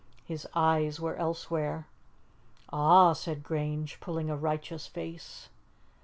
His 0.25 0.47
eyes 0.55 0.99
were 0.99 1.15
elsewhere. 1.17 1.85
"Ah!" 2.73 3.13
said 3.13 3.43
Grange, 3.43 3.99
pulling 3.99 4.31
a 4.31 4.35
righteous 4.35 4.87
face. 4.87 5.49